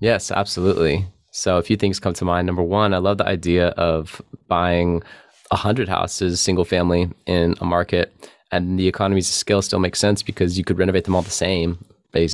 [0.00, 1.06] Yes, absolutely.
[1.32, 2.46] So a few things come to mind.
[2.46, 5.02] Number one, I love the idea of buying
[5.50, 8.12] a hundred houses, single family, in a market,
[8.52, 11.30] and the economies of scale still make sense because you could renovate them all the
[11.30, 11.82] same,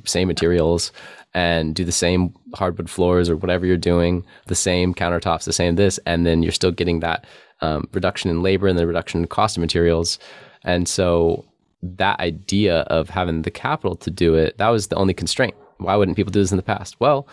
[0.04, 0.90] same materials,
[1.32, 5.76] and do the same hardwood floors or whatever you're doing, the same countertops, the same
[5.76, 7.24] this, and then you're still getting that
[7.60, 10.18] um, reduction in labor and the reduction in cost of materials.
[10.64, 11.44] And so
[11.82, 15.54] that idea of having the capital to do it, that was the only constraint.
[15.76, 16.98] Why wouldn't people do this in the past?
[16.98, 17.28] Well,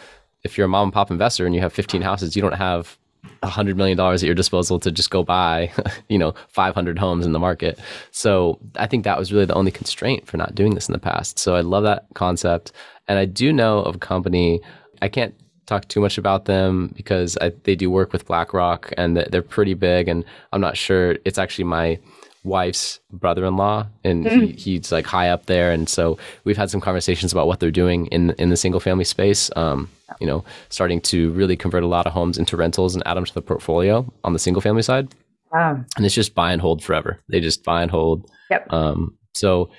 [0.46, 2.98] if you're a mom and pop investor and you have 15 houses, you don't have
[3.44, 5.72] hundred million dollars at your disposal to just go buy,
[6.10, 7.80] you know, 500 homes in the market.
[8.12, 11.00] So I think that was really the only constraint for not doing this in the
[11.00, 11.40] past.
[11.40, 12.72] So I love that concept.
[13.08, 14.62] And I do know of a company,
[15.02, 19.18] I can't talk too much about them because I, they do work with BlackRock and
[19.18, 20.08] they're pretty big.
[20.08, 22.00] And I'm not sure it's actually my
[22.46, 24.42] wife's brother-in-law and mm.
[24.56, 27.72] he, he's like high up there and so we've had some conversations about what they're
[27.72, 31.88] doing in in the single family space um, you know starting to really convert a
[31.88, 34.84] lot of homes into rentals and add them to the portfolio on the single family
[34.84, 35.14] side
[35.52, 35.84] wow.
[35.98, 38.72] and it's just buy and hold forever they just buy and hold yep.
[38.72, 39.70] um, so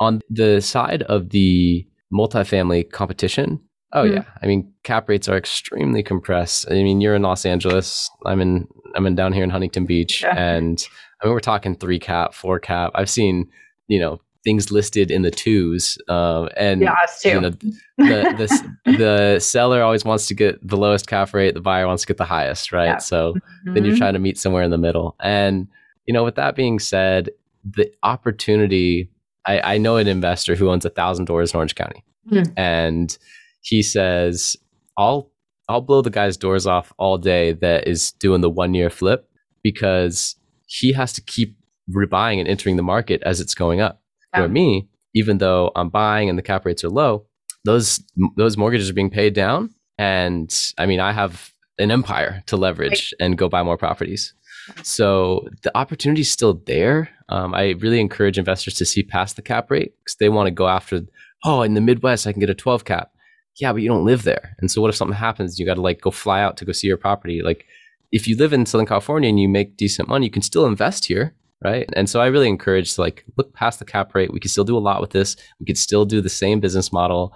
[0.00, 3.60] on the side of the multifamily competition
[3.92, 4.14] oh mm.
[4.14, 8.40] yeah i mean cap rates are extremely compressed i mean you're in los angeles i'm
[8.40, 10.34] in i'm in down here in huntington beach yeah.
[10.36, 10.88] and
[11.20, 12.92] I mean, we're talking three cap, four cap.
[12.94, 13.48] I've seen,
[13.88, 19.40] you know, things listed in the twos, uh, and yeah, you know, the, the, the
[19.40, 22.24] seller always wants to get the lowest cap rate, the buyer wants to get the
[22.24, 22.86] highest, right?
[22.86, 22.96] Yeah.
[22.98, 23.74] So mm-hmm.
[23.74, 25.16] then you're trying to meet somewhere in the middle.
[25.20, 25.66] And
[26.06, 27.30] you know, with that being said,
[27.64, 29.10] the opportunity.
[29.44, 32.52] I, I know an investor who owns a thousand doors in Orange County, mm-hmm.
[32.56, 33.16] and
[33.60, 34.56] he says,
[34.96, 35.30] "I'll
[35.68, 39.28] I'll blow the guy's doors off all day that is doing the one year flip
[39.62, 41.56] because he has to keep
[41.90, 44.00] rebuying and entering the market as it's going up.
[44.34, 44.40] Yeah.
[44.40, 47.26] Where me, even though I'm buying and the cap rates are low,
[47.64, 48.02] those
[48.36, 53.14] those mortgages are being paid down, and I mean I have an empire to leverage
[53.20, 53.26] right.
[53.26, 54.34] and go buy more properties.
[54.82, 57.08] So the opportunity is still there.
[57.30, 60.50] Um, I really encourage investors to see past the cap rate because they want to
[60.50, 61.02] go after.
[61.44, 63.12] Oh, in the Midwest, I can get a 12 cap.
[63.58, 64.56] Yeah, but you don't live there.
[64.58, 65.58] And so, what if something happens?
[65.58, 67.42] You got to like go fly out to go see your property.
[67.42, 67.66] Like
[68.12, 71.04] if you live in Southern California and you make decent money, you can still invest
[71.04, 71.88] here, right?
[71.94, 74.32] And so I really encourage to like look past the cap rate.
[74.32, 75.36] We can still do a lot with this.
[75.60, 77.34] We could still do the same business model,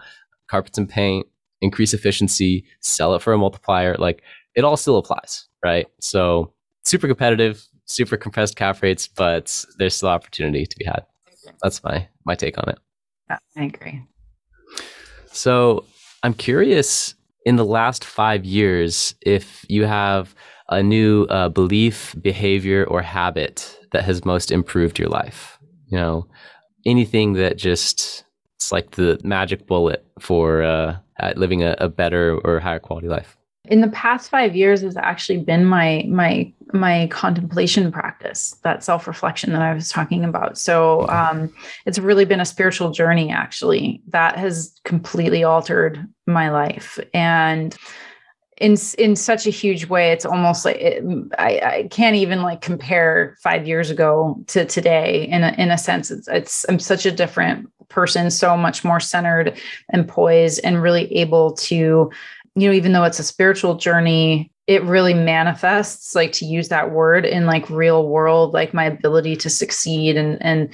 [0.48, 1.26] carpets and paint,
[1.60, 3.96] increase efficiency, sell it for a multiplier.
[3.96, 4.22] Like
[4.54, 5.86] it all still applies, right?
[6.00, 6.52] So
[6.84, 11.04] super competitive, super compressed cap rates, but there's still opportunity to be had.
[11.62, 12.78] That's my my take on it.
[13.28, 14.02] Yeah, I agree.
[15.32, 15.84] So
[16.22, 20.34] I'm curious in the last five years if you have
[20.68, 25.58] a new uh, belief, behavior, or habit that has most improved your life?
[25.86, 26.28] You know,
[26.86, 28.24] anything that just
[28.56, 30.96] it's like the magic bullet for uh,
[31.34, 33.36] living a, a better or higher quality life.
[33.68, 39.06] In the past five years has actually been my my my contemplation practice, that self
[39.06, 40.58] reflection that I was talking about.
[40.58, 41.52] So um,
[41.86, 46.98] it's really been a spiritual journey, actually, that has completely altered my life.
[47.14, 47.76] And
[48.58, 51.04] in in such a huge way it's almost like it,
[51.38, 55.78] I, I can't even like compare five years ago to today in a, in a
[55.78, 60.82] sense it's, it's i'm such a different person so much more centered and poised and
[60.82, 62.10] really able to
[62.54, 66.92] you know even though it's a spiritual journey it really manifests like to use that
[66.92, 70.68] word in like real world like my ability to succeed and and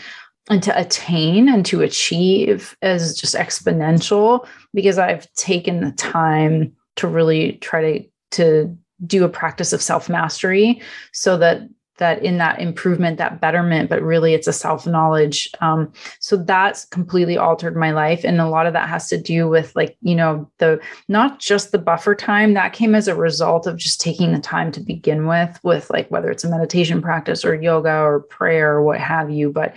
[0.51, 7.07] and to attain and to achieve is just exponential because i've taken the time to
[7.07, 11.62] really try to to do a practice of self mastery so that
[11.99, 15.51] that in that improvement that betterment but really it's a self-knowledge.
[15.61, 18.25] Um, so that's completely altered my life.
[18.25, 21.73] And a lot of that has to do with like you know the not just
[21.73, 25.27] the buffer time that came as a result of just taking the time to begin
[25.27, 29.31] with with like whether it's a meditation practice or yoga or prayer or what have
[29.31, 29.77] you but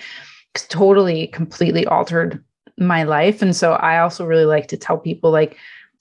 [0.53, 2.43] totally completely altered
[2.77, 3.41] my life.
[3.41, 5.57] And so i also really like to tell people like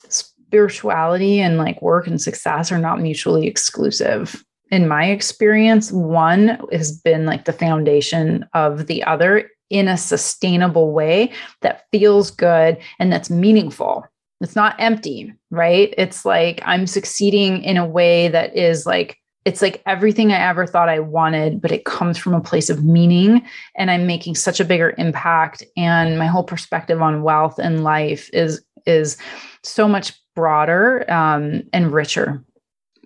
[0.08, 6.92] spirituality and like work and success are not mutually exclusive in my experience, one has
[6.92, 13.12] been like the foundation of the other in a sustainable way that feels good and
[13.12, 14.04] that's meaningful.
[14.40, 15.94] It's not empty, right?
[15.98, 20.66] It's like I'm succeeding in a way that is like, it's like everything I ever
[20.66, 23.42] thought I wanted, but it comes from a place of meaning.
[23.76, 25.62] And I'm making such a bigger impact.
[25.76, 29.18] And my whole perspective on wealth and life is is
[29.62, 32.42] so much broader um, and richer.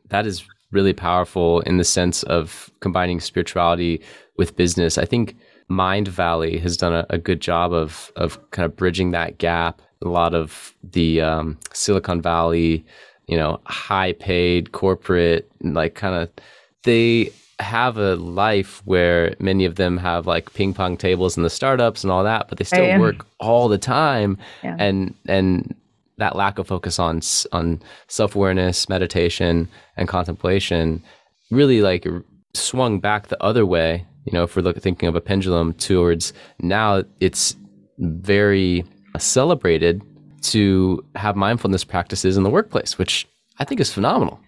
[0.09, 0.45] That is
[0.75, 4.03] really powerful in the sense of combining spirituality
[4.37, 4.99] with business.
[4.99, 5.37] I think
[5.70, 9.81] Mindvalley has done a, a good job of of kind of bridging that gap.
[10.03, 12.85] A lot of the um, Silicon Valley,
[13.27, 16.29] you know, high paid corporate, like kind of
[16.83, 21.51] they have a life where many of them have like ping pong tables in the
[21.51, 24.37] startups and all that, but they still work all the time.
[24.62, 24.77] Yeah.
[24.79, 25.75] And and
[26.19, 27.21] that lack of focus on
[27.53, 31.03] on self awareness, meditation, and contemplation
[31.51, 32.07] really like
[32.55, 34.07] swung back the other way.
[34.25, 37.57] You know, if we're looking, thinking of a pendulum towards now, it's
[37.99, 38.85] very
[39.19, 40.03] celebrated
[40.43, 43.27] to have mindfulness practices in the workplace, which
[43.59, 44.41] I think is phenomenal.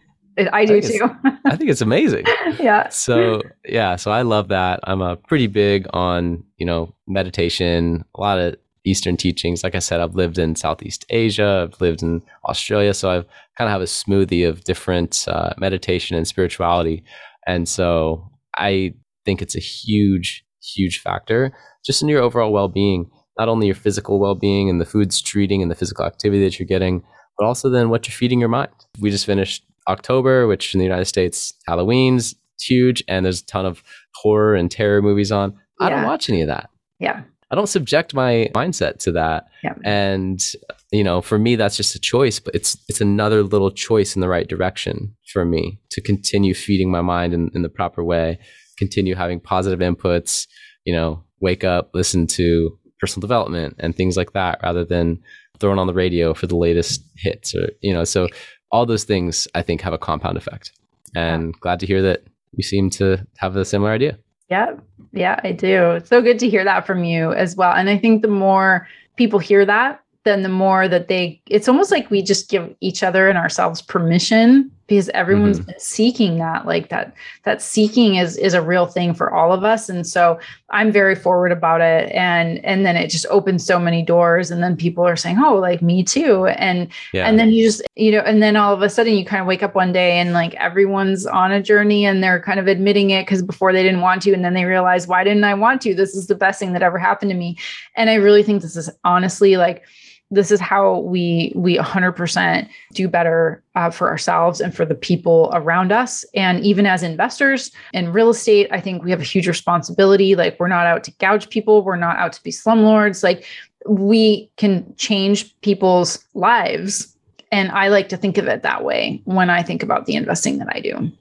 [0.52, 1.08] I do I too.
[1.46, 2.26] I think it's amazing.
[2.60, 2.88] yeah.
[2.88, 4.80] So yeah, so I love that.
[4.84, 8.56] I'm a pretty big on you know meditation, a lot of
[8.86, 9.62] Eastern teachings.
[9.64, 13.26] Like I said, I've lived in Southeast Asia, I've lived in Australia, so I've
[13.58, 17.04] kind of have a smoothie of different uh, meditation and spirituality,
[17.46, 21.52] and so I think it's a huge, huge factor
[21.84, 23.10] just in your overall well-being.
[23.38, 26.66] Not only your physical well-being and the foods treating and the physical activity that you're
[26.66, 27.02] getting,
[27.36, 28.70] but also then what you're feeding your mind.
[28.98, 33.66] We just finished October, which in the United States, Halloween's huge, and there's a ton
[33.66, 33.82] of
[34.14, 35.54] horror and terror movies on.
[35.80, 35.96] I yeah.
[35.96, 36.70] don't watch any of that.
[36.98, 37.22] Yeah.
[37.50, 39.48] I don't subject my mindset to that.
[39.62, 39.74] Yeah.
[39.84, 40.44] And
[40.92, 44.20] you know, for me that's just a choice, but it's it's another little choice in
[44.20, 48.38] the right direction for me to continue feeding my mind in, in the proper way,
[48.78, 50.46] continue having positive inputs,
[50.84, 55.20] you know, wake up, listen to personal development and things like that rather than
[55.58, 58.28] throwing on the radio for the latest hits or you know, so
[58.72, 60.72] all those things I think have a compound effect.
[61.14, 61.58] And yeah.
[61.60, 64.18] glad to hear that you seem to have a similar idea.
[64.48, 64.74] Yeah.
[65.12, 65.92] Yeah, I do.
[65.92, 67.72] It's so good to hear that from you as well.
[67.72, 68.86] And I think the more
[69.16, 73.02] people hear that, then the more that they, it's almost like we just give each
[73.02, 75.72] other and ourselves permission because everyone's mm-hmm.
[75.78, 77.12] seeking that like that
[77.42, 79.88] that seeking is is a real thing for all of us.
[79.88, 80.38] And so
[80.70, 82.10] i'm very forward about it.
[82.12, 84.50] And and then it just opens so many doors.
[84.50, 86.46] And then people are saying oh like me too.
[86.46, 87.28] And yeah.
[87.28, 89.46] and then you just you know and then all of a sudden you kind of
[89.46, 93.10] wake up one day and like everyone's on a journey and they're kind of admitting
[93.10, 94.32] it because before they didn't want to.
[94.32, 95.94] And then they realize why didn't i want to?
[95.94, 97.56] This is the best thing that ever happened to me.
[97.96, 99.82] And i really think this is honestly like
[100.30, 105.50] this is how we we 100% do better uh, for ourselves and for the people
[105.52, 106.24] around us.
[106.34, 110.34] And even as investors in real estate i think we have a huge responsibility.
[110.34, 111.82] Like we're not out to gouge people.
[111.82, 113.22] We're not out to be slumlords.
[113.22, 113.44] Like
[113.88, 117.14] we can change people's lives.
[117.52, 120.58] And i like to think of it that way when i think about the investing
[120.58, 121.12] that i do.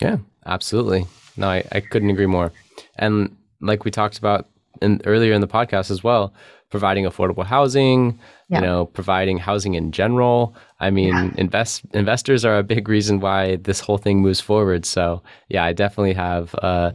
[0.00, 1.06] Yeah absolutely.
[1.36, 2.52] No i, I couldn't agree more.
[2.96, 4.48] And like we talked about
[4.82, 6.32] in, earlier in the podcast as well
[6.70, 8.18] providing affordable housing,
[8.48, 8.60] yeah.
[8.60, 10.54] you know, providing housing in general.
[10.78, 11.30] I mean, yeah.
[11.36, 14.86] invest investors are a big reason why this whole thing moves forward.
[14.86, 16.94] So, yeah, I definitely have a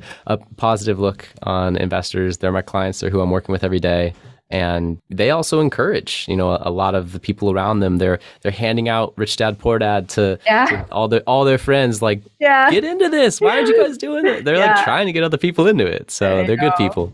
[0.58, 2.38] positive look on investors.
[2.38, 3.02] They're my clients.
[3.02, 4.14] They're who I'm working with every day.
[4.52, 7.98] And they also encourage, you know, a, a lot of the people around them.
[7.98, 10.66] They're they're handing out rich dad poor dad to, yeah.
[10.68, 12.02] to all their all their friends.
[12.02, 12.22] Like,
[12.70, 13.42] get into this.
[13.42, 14.46] Why aren't you guys doing it?
[14.46, 16.12] They're like trying to get other people into it.
[16.12, 16.70] So they're know.
[16.70, 17.12] good people.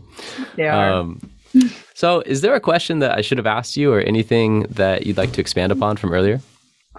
[0.56, 0.92] They are.
[0.92, 1.20] Um,
[2.02, 5.16] so, is there a question that I should have asked you, or anything that you'd
[5.16, 6.40] like to expand upon from earlier?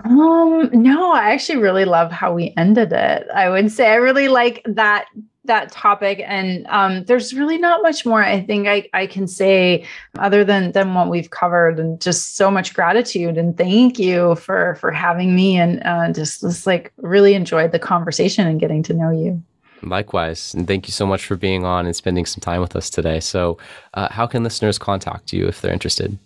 [0.05, 3.27] Um, no, I actually really love how we ended it.
[3.35, 5.07] I would say I really like that
[5.43, 9.85] that topic and um, there's really not much more i think I, I can say
[10.17, 14.75] other than than what we've covered and just so much gratitude and thank you for
[14.75, 18.93] for having me and uh, just just like really enjoyed the conversation and getting to
[18.93, 19.43] know you
[19.83, 20.53] Likewise.
[20.53, 23.19] And thank you so much for being on and spending some time with us today.
[23.19, 23.57] So,
[23.93, 26.17] uh, how can listeners contact you if they're interested?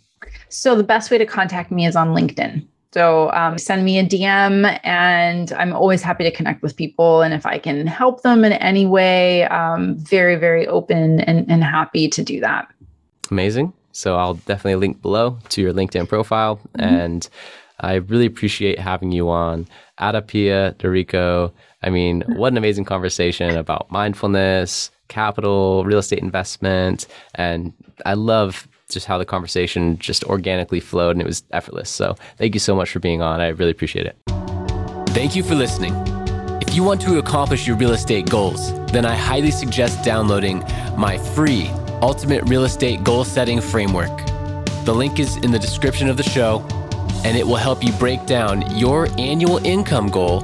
[0.50, 2.66] So, the best way to contact me is on LinkedIn.
[2.94, 7.22] So um, send me a DM, and I'm always happy to connect with people.
[7.22, 11.64] And if I can help them in any way, um, very, very open and, and
[11.64, 12.68] happy to do that.
[13.30, 13.74] Amazing.
[13.92, 16.58] So I'll definitely link below to your LinkedIn profile.
[16.78, 16.82] Mm-hmm.
[16.82, 17.30] And
[17.82, 19.68] I really appreciate having you on.
[20.00, 21.52] Ada Pia Dorico.
[21.88, 22.36] I mean, mm.
[22.36, 27.08] what an amazing conversation about mindfulness, capital, real estate investment.
[27.36, 27.72] And
[28.06, 31.90] I love just how the conversation just organically flowed and it was effortless.
[31.90, 33.40] So thank you so much for being on.
[33.40, 34.18] I really appreciate it.
[35.12, 35.94] Thank you for listening.
[36.62, 40.66] If you want to accomplish your real estate goals, then I highly suggest downloading
[40.98, 41.70] my free
[42.02, 44.16] Ultimate Real Estate Goal Setting Framework.
[44.84, 46.66] The link is in the description of the show,
[47.24, 50.44] and it will help you break down your annual income goal